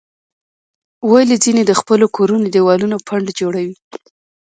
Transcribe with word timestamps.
ولې 1.11 1.35
ځینې 1.43 1.63
د 1.65 1.71
خپلو 1.79 2.05
کورونو 2.15 2.45
دیوالونه 2.55 2.95
پنډ 3.07 3.25
جوړوي؟ 3.39 3.75